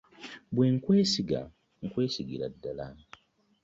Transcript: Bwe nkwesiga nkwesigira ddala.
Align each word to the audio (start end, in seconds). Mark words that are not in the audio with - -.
Bwe 0.55 0.65
nkwesiga 0.75 1.41
nkwesigira 1.85 2.45
ddala. 2.53 2.87